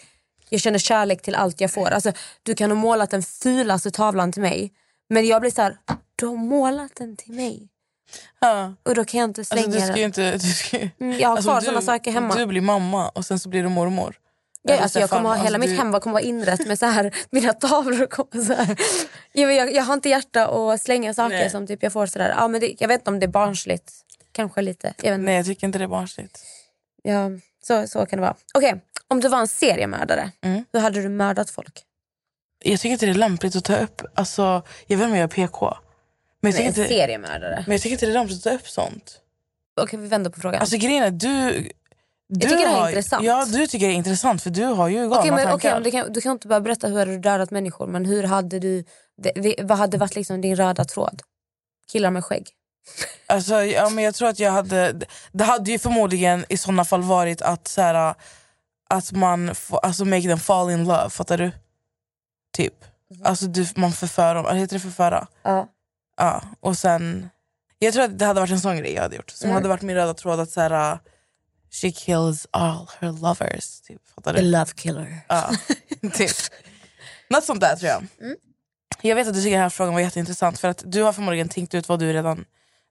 jag 0.48 0.60
känner 0.60 0.78
kärlek 0.78 1.22
till 1.22 1.34
allt 1.34 1.60
jag 1.60 1.70
får. 1.70 1.90
Alltså, 1.90 2.12
du 2.42 2.54
kan 2.54 2.70
ha 2.70 2.76
målat 2.76 3.10
den 3.10 3.22
fulaste 3.22 3.90
tavlan 3.90 4.32
till 4.32 4.42
mig. 4.42 4.72
Men 5.08 5.26
jag 5.26 5.40
blir 5.40 5.50
så 5.50 5.62
här, 5.62 5.76
du 6.16 6.26
har 6.26 6.36
målat 6.36 6.92
den 6.96 7.16
till 7.16 7.32
mig. 7.32 7.68
Ja. 8.40 8.74
Och 8.82 8.94
då 8.94 9.04
kan 9.04 9.20
jag 9.20 9.30
inte 9.30 9.44
slänga 9.44 9.64
Alltså, 9.64 9.80
du 9.80 9.86
ska 9.86 9.94
den. 9.94 10.04
inte... 10.04 10.32
Du 10.32 10.38
ska, 10.38 10.76
Mm, 10.76 11.18
jag 11.18 11.28
har 11.28 11.36
alltså, 11.36 11.50
kvar 11.50 11.60
såna 11.60 11.82
saker 11.82 12.10
hemma. 12.12 12.34
Du 12.34 12.46
blir 12.46 12.60
mamma 12.60 13.08
och 13.08 13.24
sen 13.26 13.38
så 13.38 13.48
blir 13.48 13.62
du 13.62 13.68
mormor. 13.68 14.16
Ja, 14.62 14.74
alltså, 14.74 14.88
så 14.88 14.98
jag 15.00 15.10
kommer 15.10 15.28
ha, 15.28 15.36
hela 15.36 15.56
alltså, 15.56 15.70
mitt 15.70 15.78
hem 15.78 15.92
kommer 15.92 16.12
vara 16.12 16.22
inrett 16.22 16.66
med 16.66 16.78
så 16.78 16.86
här, 16.86 17.14
mina 17.30 17.52
tavlor 17.52 18.06
kommer 18.06 18.44
så 18.44 18.52
här. 18.52 18.76
Jag, 19.32 19.72
jag 19.72 19.82
har 19.82 19.94
inte 19.94 20.08
hjärta 20.08 20.46
att 20.46 20.80
slänga 20.82 21.14
saker 21.14 21.36
Nej. 21.36 21.50
som 21.50 21.66
typ 21.66 21.82
jag 21.82 21.92
får 21.92 22.06
sådär. 22.06 22.34
Ja, 22.36 22.48
men 22.48 22.60
det, 22.60 22.74
jag 22.78 22.88
vet 22.88 23.00
inte 23.00 23.10
om 23.10 23.20
det 23.20 23.26
är 23.26 23.28
barnsligt. 23.28 23.92
Kanske 24.32 24.62
lite. 24.62 24.94
Jag. 25.02 25.20
Nej, 25.20 25.36
jag 25.36 25.46
tycker 25.46 25.66
inte 25.66 25.78
det 25.78 25.84
är 25.84 25.88
barnsligt. 25.88 26.44
Ja, 27.08 27.30
så, 27.62 27.88
så 27.88 28.06
kan 28.06 28.16
det 28.16 28.20
vara. 28.20 28.36
Okej, 28.54 28.80
om 29.08 29.20
du 29.20 29.28
var 29.28 29.38
en 29.40 29.48
seriemördare, 29.48 30.30
Mm. 30.42 30.64
hur 30.72 30.80
hade 30.80 31.02
du 31.02 31.08
mördat 31.08 31.50
folk? 31.50 31.82
Jag 32.64 32.80
tycker 32.80 32.92
inte 32.92 33.06
det 33.06 33.12
är 33.12 33.14
lämpligt 33.14 33.56
att 33.56 33.64
ta 33.64 33.76
upp... 33.76 34.02
Alltså, 34.14 34.42
jag 34.86 34.96
vet 34.96 35.04
inte 35.04 35.12
om 35.12 35.14
jag 35.16 35.24
är 35.24 35.28
PK. 35.28 35.76
Men 36.40 36.50
jag, 36.52 36.56
tycker 36.56 36.68
inte, 36.68 36.88
seriemördare? 36.88 37.64
men 37.66 37.72
jag 37.72 37.80
tycker 37.82 37.92
inte 37.92 38.06
det 38.06 38.12
är 38.12 38.14
lämpligt 38.14 38.38
att 38.38 38.44
ta 38.44 38.50
upp 38.58 38.68
sånt. 38.68 39.20
Okej, 39.80 39.98
vi 39.98 40.08
vänder 40.08 40.30
på 40.30 40.40
frågan. 40.40 40.60
Alltså 40.60 40.76
grejen 40.76 41.04
är, 41.04 41.10
du... 41.10 41.68
du 42.28 42.40
tycker 42.40 42.56
det 42.56 42.66
här 42.66 42.76
är 42.76 42.80
har, 42.80 42.88
intressant. 42.88 43.24
Ja, 43.24 43.44
du 43.44 43.66
tycker 43.66 43.86
det 43.86 43.92
är 43.92 43.96
intressant 43.96 44.42
för 44.42 44.50
du 44.50 44.64
har 44.64 44.88
ju 44.88 44.96
galna 44.98 45.18
Okej, 45.18 45.30
men, 45.30 45.46
tankar. 45.46 45.80
du, 45.80 45.90
kan, 45.90 46.12
du 46.12 46.20
kan 46.20 46.32
inte 46.32 46.48
bara 46.48 46.60
berätta 46.60 46.86
hur 46.86 46.98
hade 46.98 47.10
du 47.10 47.18
dödat 47.18 47.50
människor, 47.50 47.86
men 47.86 48.04
hur 48.04 48.22
hade 48.22 48.58
du... 48.58 48.84
Det, 49.22 49.54
vad 49.62 49.78
hade 49.78 49.98
varit 49.98 50.14
liksom 50.14 50.40
din 50.40 50.56
röda 50.56 50.84
tråd? 50.84 51.22
Killar 51.92 52.10
med 52.10 52.24
skägg? 52.24 52.48
Alltså, 53.26 53.64
ja, 53.64 53.88
men 53.90 54.04
jag 54.04 54.14
tror 54.14 54.28
att 54.28 54.38
jag 54.38 54.52
hade... 54.52 55.00
Det 55.32 55.44
hade 55.44 55.70
ju 55.70 55.78
förmodligen 55.78 56.44
i 56.48 56.56
såna 56.56 56.84
fall 56.84 57.02
varit 57.02 57.42
att 57.42 57.68
så 57.68 57.82
här, 57.82 58.14
att 58.90 59.12
man 59.12 59.54
alltså 59.82 60.04
make 60.04 60.22
them 60.22 60.38
fall 60.38 60.70
in 60.70 60.84
love, 60.84 61.10
fattar 61.10 61.38
du? 61.38 61.50
Typ. 62.56 62.74
Alltså 63.24 63.46
du, 63.46 63.66
man 63.76 63.92
förför 63.92 64.34
dem, 64.34 64.56
heter 64.56 64.76
det 64.76 64.80
förföra? 64.80 65.26
Ja. 65.42 65.68
Ja, 66.16 66.42
och 66.60 66.78
sen... 66.78 67.28
Jag 67.78 67.94
tror 67.94 68.04
att 68.04 68.18
det 68.18 68.24
hade 68.24 68.40
varit 68.40 68.50
en 68.52 68.60
sån 68.60 68.76
grej 68.76 68.92
jag 68.94 69.02
hade 69.02 69.16
gjort. 69.16 69.30
Som 69.30 69.44
Mm. 69.46 69.54
hade 69.54 69.68
varit 69.68 69.82
min 69.82 69.96
röda 69.96 70.14
tråd 70.14 70.40
att 70.40 70.50
så 70.50 70.60
här, 70.60 70.98
she 71.70 71.90
kills 71.90 72.46
all 72.50 72.90
her 73.00 73.12
lovers. 73.12 73.80
Typ, 73.80 74.00
fattar 74.14 74.34
du? 74.34 74.40
love 74.42 74.70
killer. 74.74 75.20
Ja, 75.28 75.50
typ. 76.14 76.30
Något 77.30 77.44
sånt 77.44 77.60
där 77.60 77.76
tror 77.76 77.90
jag. 77.90 78.06
Mm. 78.20 78.36
Jag 79.02 79.16
vet 79.16 79.28
att 79.28 79.34
du 79.34 79.40
tycker 79.42 79.56
den 79.56 79.62
här 79.62 79.70
frågan 79.70 79.94
var 79.94 80.00
jätteintressant 80.00 80.58
för 80.58 80.68
att 80.68 80.82
du 80.86 81.02
har 81.02 81.12
förmodligen 81.12 81.48
tänkt 81.48 81.74
ut 81.74 81.88
vad 81.88 81.98
du 81.98 82.12
redan... 82.12 82.44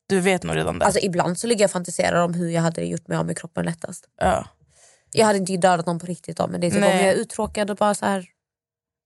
Du 0.08 0.20
vet 0.20 0.44
nog 0.44 0.56
redan 0.56 0.80
det. 0.80 0.86
Alltså, 0.86 1.00
ibland 1.00 1.40
så 1.40 1.48
ligger 1.48 1.62
jag 1.62 1.68
och 1.68 1.72
fantiserar 1.72 2.24
om 2.24 2.34
hur 2.34 2.50
jag 2.50 2.62
hade 2.62 2.86
gjort 2.86 3.08
mig 3.08 3.18
av 3.18 3.26
med 3.26 3.38
kroppen 3.38 3.66
lättast. 3.66 4.06
ja. 4.22 4.48
Jag 5.12 5.26
hade 5.26 5.40
inte 5.40 5.58
dödat 5.58 5.86
någon 5.86 6.00
på 6.00 6.06
riktigt 6.06 6.38
då, 6.38 6.48
men 6.48 6.62
det 6.62 6.68
är 6.68 6.72
typ 6.72 6.80
Nej. 6.80 7.00
om 7.00 7.06
jag 7.06 7.14
är 7.14 7.18
uttråkad 7.18 7.70
och 7.70 7.76
bara 7.76 7.96
så 7.96 8.06
här... 8.06 8.26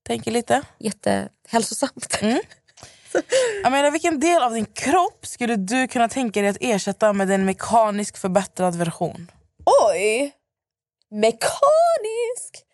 Tänker 0.08 0.31
lite. 0.31 0.62
Jättehälsosamt. 0.79 2.20
Jag 3.63 3.72
menar, 3.72 3.91
vilken 3.91 4.20
del 4.20 4.41
av 4.41 4.53
din 4.53 4.65
kropp 4.65 5.25
skulle 5.25 5.55
du 5.55 5.88
kunna 5.88 6.10
tänka 6.10 6.41
dig 6.41 6.50
att 6.50 6.58
ersätta 6.60 7.13
med 7.13 7.31
en 7.31 7.46
mekanisk 7.46 8.17
förbättrad 8.17 8.75
version? 8.75 9.31
Oj! 9.89 10.34
Mekanisk! 11.12 12.65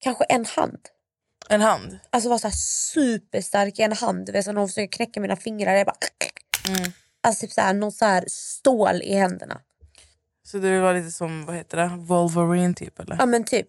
Kanske 0.00 0.24
en 0.24 0.44
hand. 0.44 0.80
En 1.48 1.60
hand? 1.60 1.98
Alltså 2.10 2.28
vara 2.28 2.38
så 2.38 2.50
superstark 2.92 3.78
i 3.78 3.82
en 3.82 3.92
hand. 3.92 4.26
Du 4.26 4.32
vet, 4.32 4.44
så 4.44 4.52
när 4.52 4.60
hon 4.60 4.68
försöker 4.68 4.96
knäcka 4.96 5.20
mina 5.20 5.36
fingrar. 5.36 5.74
Jag 5.74 5.86
bara... 5.86 5.96
Mm. 6.68 6.92
Alltså 7.26 7.46
typ 7.46 7.52
så 7.52 7.60
här, 7.60 7.74
någon 7.74 7.92
så 7.92 8.04
här 8.04 8.24
stål 8.28 9.02
i 9.02 9.14
händerna. 9.14 9.60
Så 10.46 10.58
du 10.58 10.70
vill 10.70 10.80
vara 10.80 10.92
lite 10.92 11.10
som, 11.10 11.46
vad 11.46 11.56
heter 11.56 11.76
det, 11.76 11.90
Wolverine 11.96 12.74
typ 12.74 13.00
eller? 13.00 13.16
Ja 13.18 13.26
men 13.26 13.44
typ. 13.44 13.68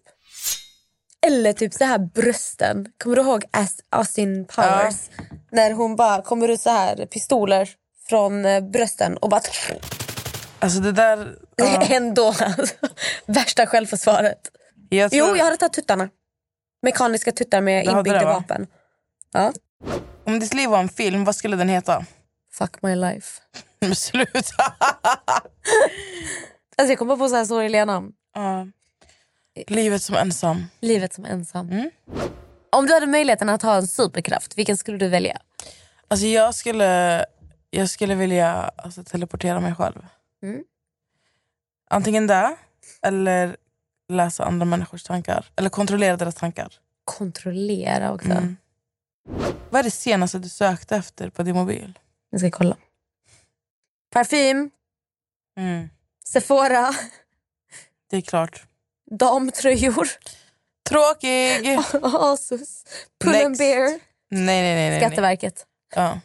Eller 1.26 1.52
typ 1.52 1.74
så 1.74 1.84
här 1.84 1.98
brösten. 1.98 2.86
Kommer 3.02 3.16
du 3.16 3.22
ihåg 3.22 3.44
Austin 3.90 4.44
Powers? 4.44 5.10
När 5.52 5.72
hon 5.72 5.96
bara 5.96 6.22
kommer 6.22 6.48
ut 6.48 6.60
så 6.60 6.70
här 6.70 7.06
pistoler 7.06 7.68
från 8.08 8.44
eh, 8.44 8.60
brösten 8.60 9.16
och 9.16 9.28
bara... 9.28 9.40
Alltså 10.58 10.80
det 10.80 10.92
där... 10.92 11.36
ja. 11.56 11.86
Ändå 11.90 12.26
alltså. 12.26 12.74
Värsta 13.26 13.66
självförsvaret. 13.66 14.50
jag 14.88 15.10
tror, 15.10 15.28
Jo, 15.28 15.36
jag 15.36 15.44
hade 15.44 15.56
tagit 15.56 15.72
tuttarna. 15.72 16.08
Mekaniska 16.82 17.32
tuttar 17.32 17.60
med 17.60 17.84
inbyggda 17.84 18.24
vapen. 18.24 18.66
Ja. 19.32 19.52
Om 20.24 20.40
ditt 20.40 20.54
liv 20.54 20.68
var 20.68 20.78
en 20.78 20.88
film, 20.88 21.24
vad 21.24 21.36
skulle 21.36 21.56
den 21.56 21.68
heta? 21.68 22.04
Fuck 22.58 22.82
my 22.82 22.96
life. 22.96 23.42
Men 23.80 23.94
sluta! 23.94 24.74
Alltså 26.76 26.92
jag 26.92 26.98
kommer 26.98 27.16
på 27.16 27.28
så 27.28 27.36
här 27.36 27.44
sorgliga 27.44 27.84
namn. 27.84 28.12
Ja. 28.34 28.66
Livet 29.66 30.02
som 30.02 30.16
ensam. 30.16 30.64
Livet 30.80 31.14
som 31.14 31.24
ensam. 31.24 31.68
Mm. 31.70 31.90
Om 32.70 32.86
du 32.86 32.94
hade 32.94 33.06
möjligheten 33.06 33.48
att 33.48 33.62
ha 33.62 33.76
en 33.76 33.86
superkraft, 33.86 34.58
vilken 34.58 34.76
skulle 34.76 34.98
du 34.98 35.08
välja? 35.08 35.38
Alltså 36.08 36.26
jag 36.26 36.54
skulle, 36.54 37.24
jag 37.70 37.90
skulle 37.90 38.14
vilja 38.14 38.52
alltså, 38.76 39.04
teleportera 39.04 39.60
mig 39.60 39.74
själv. 39.74 40.06
Mm. 40.42 40.64
Antingen 41.90 42.26
det, 42.26 42.56
eller 43.02 43.56
läsa 44.08 44.44
andra 44.44 44.64
människors 44.64 45.02
tankar. 45.02 45.46
Eller 45.56 45.70
kontrollera 45.70 46.16
deras 46.16 46.34
tankar. 46.34 46.72
Kontrollera 47.04 48.12
också. 48.12 48.30
Mm. 48.30 48.56
Vad 49.70 49.78
är 49.78 49.82
det 49.82 49.90
senaste 49.90 50.38
du 50.38 50.48
sökte 50.48 50.96
efter 50.96 51.30
på 51.30 51.42
din 51.42 51.54
mobil? 51.54 51.98
Jag 52.30 52.40
ska 52.40 52.50
kolla. 52.50 52.76
Parfym, 54.10 54.70
Mm. 55.58 55.88
Sephora, 56.24 56.94
Det 58.10 58.16
är 58.16 58.20
klart. 58.20 58.62
damtröjor, 59.10 60.08
Tråkig! 60.88 61.78
Asus, 62.02 62.84
Pull 63.20 63.34
and 63.34 63.48
Next. 63.48 63.58
Bear, 63.58 63.88
nej, 63.88 64.00
nej, 64.30 64.62
nej. 64.62 64.74
nej, 64.74 64.90
nej. 64.90 65.00
Skatteverket. 65.00 65.66
Ja. 65.94 66.20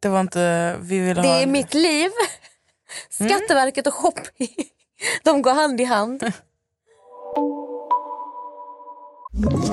Det 0.00 0.08
var 0.08 0.20
inte... 0.20 0.76
Vi 0.80 1.00
ville 1.00 1.22
Det 1.22 1.28
ha... 1.28 1.36
är 1.40 1.46
mitt 1.46 1.74
liv. 1.74 2.10
Mm. 3.20 3.30
Skatteverket 3.30 3.86
och 3.86 3.94
shopping. 3.94 4.48
De 5.22 5.42
går 5.42 5.54
hand 5.54 5.80
i 5.80 5.84
hand. 5.84 6.32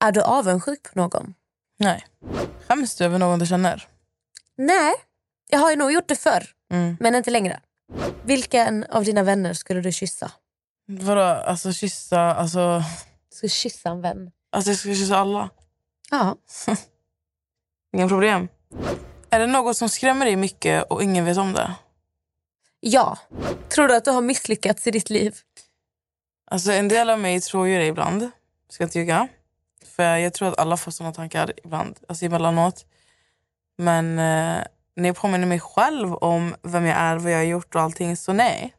Är 0.00 0.12
du 0.12 0.22
avundsjuk 0.22 0.82
på 0.92 0.98
någon? 0.98 1.34
Nej. 1.78 2.06
Skäms 2.68 2.96
du 2.96 3.04
över 3.04 3.18
någon 3.18 3.38
du 3.38 3.46
känner? 3.46 3.88
Nej, 4.56 4.94
jag 5.50 5.58
har 5.58 5.70
ju 5.70 5.76
nog 5.76 5.92
gjort 5.92 6.08
det 6.08 6.16
förr. 6.16 6.46
Mm. 6.72 6.96
Men 7.00 7.14
inte 7.14 7.30
längre. 7.30 7.60
Vilken 8.24 8.84
av 8.84 9.04
dina 9.04 9.22
vänner 9.22 9.52
skulle 9.54 9.80
du 9.80 9.92
kyssa? 9.92 10.32
Vadå? 10.86 11.20
Alltså 11.22 11.72
kyssa... 11.72 12.20
Alltså, 12.20 12.82
Du 13.30 13.36
skulle 13.36 13.50
kyssa 13.50 13.88
en 13.90 14.00
vän. 14.00 14.30
alltså 14.52 14.70
jag 14.70 14.78
ska 14.78 14.88
kyssa 14.88 15.16
alla. 15.16 15.50
Ja. 16.10 16.36
Inga 17.96 18.08
problem. 18.08 18.48
Är 19.30 19.40
det 19.40 19.46
något 19.46 19.76
som 19.76 19.88
skrämmer 19.88 20.26
dig 20.26 20.36
mycket 20.36 20.82
och 20.90 21.02
ingen 21.02 21.24
vet 21.24 21.38
om 21.38 21.52
det? 21.52 21.74
Ja. 22.80 23.18
Tror 23.68 23.88
du 23.88 23.96
att 23.96 24.04
du 24.04 24.10
har 24.10 24.20
misslyckats 24.22 24.86
i 24.86 24.90
ditt 24.90 25.10
liv? 25.10 25.36
Alltså 26.50 26.72
en 26.72 26.88
del 26.88 27.10
av 27.10 27.18
mig 27.18 27.40
tror 27.40 27.66
ju 27.68 27.78
det 27.78 27.86
ibland. 27.86 28.30
Ska 28.68 28.84
inte 28.84 28.98
ljuga. 28.98 29.28
För 29.86 30.16
jag 30.16 30.34
tror 30.34 30.48
att 30.48 30.58
alla 30.58 30.76
får 30.76 30.90
såna 30.92 31.12
tankar 31.12 31.52
ibland. 31.64 31.98
Alltså 32.08 32.24
emellanåt. 32.24 32.86
Men 33.78 34.18
eh, 34.18 34.64
när 34.96 35.08
jag 35.08 35.16
påminner 35.16 35.46
mig 35.46 35.60
själv 35.60 36.14
om 36.14 36.54
vem 36.62 36.84
jag 36.84 36.96
är, 36.98 37.16
vad 37.16 37.32
jag 37.32 37.38
har 37.38 37.44
gjort 37.44 37.74
och 37.74 37.80
allting, 37.80 38.16
så 38.16 38.32
nej. 38.32 38.74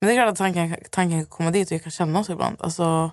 Men 0.00 0.08
det 0.08 0.14
är 0.14 0.16
klart 0.16 0.32
att 0.32 0.38
tanken, 0.38 0.76
tanken 0.90 1.18
kan 1.18 1.26
komma 1.26 1.50
dit 1.50 1.68
och 1.68 1.72
jag 1.74 1.82
kan 1.82 1.90
känna 1.92 2.24
så 2.24 2.32
ibland. 2.32 2.56
Alltså, 2.60 3.10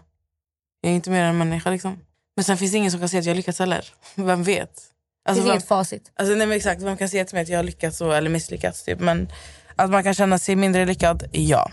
jag 0.81 0.91
är 0.91 0.95
inte 0.95 1.09
mer 1.09 1.23
än 1.23 1.29
en 1.29 1.37
människa 1.37 1.69
liksom. 1.69 1.99
Men 2.35 2.43
sen 2.43 2.57
finns 2.57 2.71
det 2.71 2.77
ingen 2.77 2.91
som 2.91 2.99
kan 2.99 3.09
säga 3.09 3.19
att 3.19 3.25
jag 3.25 3.33
har 3.33 3.37
lyckats 3.37 3.59
heller. 3.59 3.93
Vem 4.15 4.43
vet? 4.43 4.75
Det 4.75 5.29
Alltså, 5.29 5.41
finns 5.41 5.47
vem, 5.49 5.53
inget 5.55 5.67
facit. 5.67 6.11
alltså, 6.15 6.35
nej, 6.35 6.47
men 6.47 6.57
exakt, 6.57 6.81
vem 6.81 6.97
kan 6.97 7.09
säga 7.09 7.25
till 7.25 7.35
mig 7.35 7.41
att 7.43 7.49
jag 7.49 7.57
har 7.57 7.63
lyckats 7.63 8.01
och, 8.01 8.15
eller 8.15 8.29
misslyckats? 8.29 8.83
Typ. 8.83 8.99
Men 8.99 9.29
att 9.75 9.89
man 9.91 10.03
kan 10.03 10.13
känna 10.13 10.39
sig 10.39 10.55
mindre 10.55 10.85
lyckad, 10.85 11.23
ja. 11.31 11.71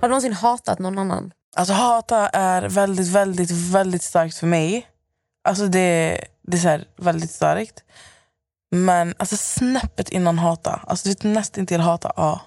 du 0.00 0.08
någonsin 0.08 0.32
hatat 0.32 0.78
någon 0.78 0.98
annan? 0.98 1.32
Alltså 1.56 1.74
hata 1.74 2.28
är 2.28 2.68
väldigt, 2.68 3.08
väldigt, 3.08 3.50
väldigt 3.50 4.02
starkt 4.02 4.36
för 4.36 4.46
mig. 4.46 4.86
Alltså 5.44 5.66
det, 5.66 6.20
det 6.42 6.56
är 6.56 6.60
så 6.60 6.68
här, 6.68 6.84
väldigt 6.96 7.30
starkt. 7.30 7.84
Men 8.70 9.14
alltså 9.16 9.36
snäppet 9.36 10.08
innan 10.08 10.38
hata. 10.38 10.80
Alltså 10.86 11.08
du 11.08 11.10
vet 11.10 11.22
nästan 11.22 11.66
till 11.66 11.80
hata, 11.80 12.12
ja. 12.16 12.40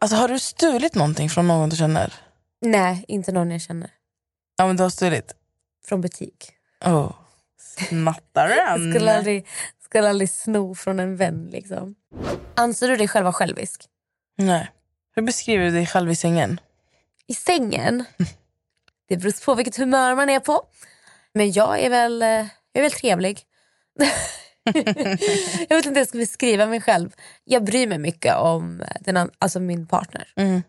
Alltså 0.00 0.16
har 0.16 0.28
du 0.28 0.38
stulit 0.38 0.94
någonting 0.94 1.30
från 1.30 1.48
någon 1.48 1.68
du 1.68 1.76
känner? 1.76 2.14
Nej, 2.60 3.04
inte 3.08 3.32
någon 3.32 3.50
jag 3.50 3.60
känner. 3.60 3.90
Ja 4.56 4.66
men 4.66 4.76
du 4.76 4.82
har 4.82 4.90
stulit. 4.90 5.34
Från 5.86 6.00
butik. 6.00 6.52
Oh. 6.84 7.12
Snattaren. 7.88 8.92
Skulle 8.94 9.16
aldrig, 9.16 9.46
skulle 9.84 10.08
aldrig 10.08 10.30
sno 10.30 10.74
från 10.74 11.00
en 11.00 11.16
vän. 11.16 11.48
Liksom. 11.52 11.94
Anser 12.54 12.88
du 12.88 12.96
dig 12.96 13.08
själv 13.08 13.24
vara 13.24 13.32
självisk? 13.32 13.84
Nej. 14.38 14.70
Hur 15.14 15.22
beskriver 15.22 15.64
du 15.64 15.70
dig 15.70 15.86
själv 15.86 16.10
i 16.10 16.16
sängen? 16.16 16.60
I 17.28 17.34
sängen? 17.34 18.04
Det 19.08 19.16
beror 19.16 19.44
på 19.44 19.54
vilket 19.54 19.76
humör 19.76 20.14
man 20.14 20.30
är 20.30 20.40
på. 20.40 20.62
Men 21.34 21.52
jag 21.52 21.80
är 21.80 21.90
väl, 21.90 22.22
eh, 22.22 22.28
jag 22.28 22.46
är 22.72 22.82
väl 22.82 22.92
trevlig. 22.92 23.40
jag 25.68 25.76
vet 25.76 25.86
inte 25.86 25.88
hur 25.88 25.96
jag 25.96 26.08
ska 26.08 26.18
beskriva 26.18 26.66
mig 26.66 26.80
själv. 26.80 27.14
Jag 27.44 27.64
bryr 27.64 27.86
mig 27.86 27.98
mycket 27.98 28.36
om 28.36 28.82
den, 29.00 29.30
alltså 29.38 29.60
min 29.60 29.86
partner. 29.86 30.32
Mm. 30.36 30.62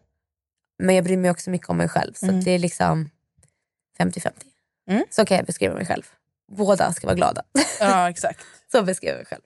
Men 0.79 0.95
jag 0.95 1.03
bryr 1.03 1.17
mig 1.17 1.31
också 1.31 1.49
mycket 1.49 1.69
om 1.69 1.77
mig 1.77 1.89
själv. 1.89 2.13
Så 2.13 2.25
det 2.25 2.51
är 2.51 2.59
liksom 2.59 3.09
50-50. 3.99 4.31
Mm. 4.89 5.03
Så 5.09 5.25
kan 5.25 5.37
jag 5.37 5.45
beskriva 5.45 5.73
mig 5.73 5.85
själv. 5.85 6.03
Båda 6.51 6.93
ska 6.93 7.07
vara 7.07 7.15
glada. 7.15 7.43
Ja 7.79 8.09
exakt. 8.09 8.45
Så 8.71 8.83
beskriver 8.83 9.13
jag 9.13 9.17
mig 9.17 9.25
själv. 9.25 9.41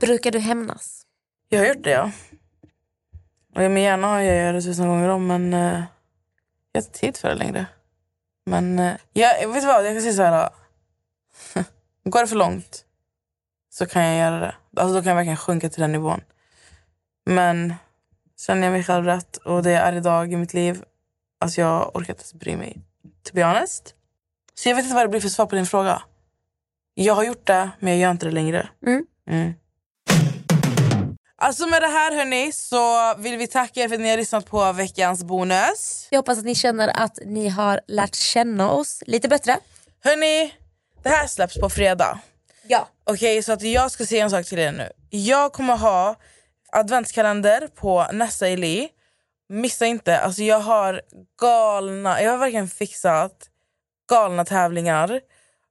Brukar 0.00 0.30
du 0.30 0.38
hämnas? 0.38 1.02
Jag 1.48 1.58
har 1.58 1.66
gjort 1.66 1.84
det 1.84 1.90
ja. 1.90 2.10
Och 3.54 3.62
jag 3.62 3.70
men 3.70 3.82
gärna 3.82 4.06
har 4.06 4.20
jag 4.20 4.46
gjort 4.46 4.64
det 4.64 4.68
tusen 4.68 4.88
gånger 4.88 5.08
om 5.08 5.26
men 5.26 5.54
eh, 5.54 5.82
jag 6.78 6.82
har 6.82 6.86
inte 6.86 6.98
tid 6.98 7.16
för 7.16 7.28
det 7.28 7.34
längre. 7.34 7.66
Men 8.46 8.78
eh, 8.78 8.96
jag, 9.12 9.48
vet 9.48 9.60
du 9.60 9.66
vad, 9.66 9.86
jag 9.86 9.94
kan 9.94 10.02
säga 10.02 10.12
så 10.12 10.22
här. 10.22 10.50
Går 12.04 12.20
det 12.20 12.26
för 12.26 12.36
långt 12.36 12.84
så 13.70 13.86
kan 13.86 14.04
jag 14.04 14.18
göra 14.18 14.40
det. 14.40 14.54
Alltså 14.76 14.94
då 14.94 15.02
kan 15.02 15.08
jag 15.08 15.16
verkligen 15.16 15.36
sjunka 15.36 15.68
till 15.68 15.80
den 15.80 15.92
nivån. 15.92 16.20
Men 17.26 17.74
känner 18.40 18.62
jag 18.62 18.72
mig 18.72 18.84
själv 18.84 19.04
rätt 19.04 19.36
och 19.36 19.62
det 19.62 19.72
är 19.72 19.92
idag 19.92 20.32
i 20.32 20.36
mitt 20.36 20.54
liv, 20.54 20.84
alltså 21.40 21.60
jag 21.60 21.96
orkar 21.96 22.12
inte 22.12 22.22
ens 22.22 22.34
bry 22.34 22.56
mig. 22.56 22.76
To 23.22 23.34
be 23.34 23.44
honest. 23.44 23.94
Så 24.54 24.68
jag 24.68 24.76
vet 24.76 24.84
inte 24.84 24.94
vad 24.94 25.04
det 25.04 25.08
blir 25.08 25.20
för 25.20 25.28
svar 25.28 25.46
på 25.46 25.54
din 25.54 25.66
fråga. 25.66 26.02
Jag 26.94 27.14
har 27.14 27.24
gjort 27.24 27.46
det, 27.46 27.70
men 27.78 27.92
jag 27.92 28.00
gör 28.00 28.10
inte 28.10 28.26
det 28.26 28.32
längre. 28.32 28.68
Mm. 28.86 29.06
Mm. 29.30 29.54
Alltså 31.40 31.66
med 31.66 31.82
det 31.82 31.88
här 31.88 32.16
hörni 32.16 32.52
så 32.52 33.14
vill 33.18 33.36
vi 33.36 33.46
tacka 33.46 33.80
er 33.80 33.88
för 33.88 33.94
att 33.94 34.00
ni 34.00 34.10
har 34.10 34.16
lyssnat 34.16 34.46
på 34.46 34.72
veckans 34.72 35.24
bonus. 35.24 36.08
Jag 36.10 36.18
hoppas 36.18 36.38
att 36.38 36.44
ni 36.44 36.54
känner 36.54 36.88
att 36.88 37.18
ni 37.26 37.48
har 37.48 37.80
lärt 37.86 38.14
känna 38.14 38.70
oss 38.70 39.02
lite 39.06 39.28
bättre. 39.28 39.58
Hörni, 40.04 40.54
det 41.02 41.08
här 41.08 41.26
släpps 41.26 41.60
på 41.60 41.70
fredag. 41.70 42.18
Ja. 42.68 42.88
Okej, 43.04 43.42
så 43.42 43.52
att 43.52 43.62
jag 43.62 43.90
ska 43.90 44.06
säga 44.06 44.24
en 44.24 44.30
sak 44.30 44.46
till 44.46 44.58
er 44.58 44.72
nu. 44.72 44.90
Jag 45.10 45.52
kommer 45.52 45.76
ha 45.76 46.16
adventskalender 46.72 47.68
på 47.74 48.06
nästa 48.12 48.48
Eli 48.48 48.88
missa 49.48 49.86
inte. 49.86 50.18
Alltså 50.18 50.42
jag 50.42 50.60
har 50.60 51.02
galna, 51.40 52.22
jag 52.22 52.30
har 52.30 52.38
verkligen 52.38 52.68
fixat 52.68 53.48
galna 54.08 54.44
tävlingar. 54.44 55.20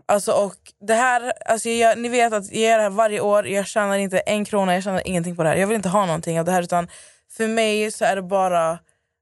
Alltså 0.08 0.32
och 0.32 0.56
det 0.88 0.94
här, 0.94 1.34
alltså 1.46 1.70
jag, 1.70 1.98
ni 1.98 2.10
vet 2.10 2.34
att 2.34 2.52
jag 2.52 2.62
gör 2.62 2.78
det 2.78 2.84
här 2.84 2.90
varje 2.90 3.22
år, 3.22 3.48
jag 3.48 3.68
tjänar 3.68 3.98
inte 3.98 4.20
en 4.20 4.46
krona, 4.46 4.74
jag 4.74 4.84
tjänar 4.84 5.08
ingenting 5.08 5.36
på 5.36 5.44
det 5.44 5.50
här. 5.50 5.56
Jag 5.56 5.68
vill 5.68 5.76
inte 5.76 5.90
ha 5.90 6.06
någonting 6.06 6.40
av 6.40 6.46
det 6.46 6.52
här 6.52 6.62
utan 6.62 6.88
för 7.32 7.48
mig 7.48 7.92
så 7.92 8.06
är 8.06 8.16
det 8.16 8.22
bara, 8.22 8.80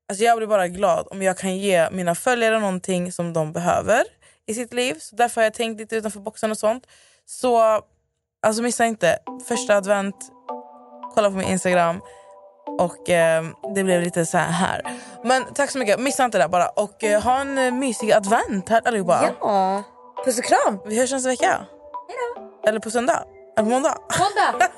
alltså 0.10 0.24
jag 0.24 0.38
blir 0.38 0.48
bara 0.48 0.68
glad 0.68 1.08
om 1.12 1.22
jag 1.22 1.38
kan 1.38 1.58
ge 1.58 1.90
mina 1.92 2.16
följare 2.16 2.60
någonting 2.60 3.12
som 3.12 3.34
de 3.34 3.54
behöver 3.54 4.04
i 4.48 4.54
sitt 4.54 4.74
liv. 4.74 4.96
Så 5.00 5.16
därför 5.16 5.42
har 5.42 5.44
jag 5.44 5.54
tänkt 5.54 5.80
lite 5.80 5.96
utanför 5.96 6.20
boxen 6.20 6.52
och 6.52 6.58
sånt. 6.58 6.88
Så 7.26 7.82
alltså 8.48 8.62
missa 8.62 8.86
inte, 8.86 9.18
första 9.48 9.76
advent, 9.76 10.16
kolla 11.16 11.30
på 11.30 11.36
min 11.36 11.48
Instagram. 11.48 12.02
Och 12.80 13.10
eh, 13.10 13.46
det 13.76 13.84
blev 13.84 14.02
lite 14.02 14.26
så 14.26 14.38
här. 14.38 14.82
Men 15.24 15.54
tack 15.54 15.72
så 15.72 15.78
mycket, 15.78 16.00
missa 16.00 16.26
inte 16.26 16.38
det 16.38 16.48
bara. 16.48 16.68
Och 16.68 17.04
eh, 17.04 17.22
ha 17.22 17.42
en 17.42 17.80
mysig 17.80 18.12
advent 18.12 18.70
här 18.70 18.82
allihopa. 18.88 19.30
Ja. 19.40 19.84
Puss 20.26 20.40
och 20.40 20.46
kram. 20.46 20.80
Vi 20.86 21.00
hörs 21.00 21.12
nästa 21.12 21.30
vecka. 21.30 21.66
Eller 22.68 22.80
på 22.80 22.92
söndag. 22.92 23.24
Eller 23.58 23.66
på 23.66 23.70
måndag. 23.70 23.98
Måndag. 24.20 24.70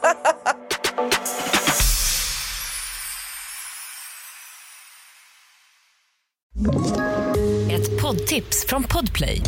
Ett 7.72 8.02
poddtips 8.02 8.66
från 8.68 8.84
Podplay. 8.84 9.42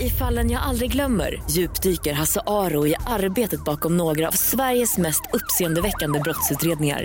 I 0.00 0.10
fallen 0.10 0.50
jag 0.50 0.62
aldrig 0.62 0.92
glömmer 0.92 1.42
djupdyker 1.50 2.12
Hasse 2.12 2.40
Aro 2.46 2.86
i 2.86 2.94
arbetet 3.06 3.64
bakom 3.64 3.96
några 3.96 4.28
av 4.28 4.32
Sveriges 4.32 4.98
mest 4.98 5.22
uppseendeväckande 5.32 6.20
brottsutredningar. 6.20 7.04